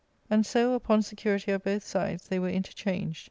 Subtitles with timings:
[0.01, 3.19] £And so, upon security of both sides, they were inter changed.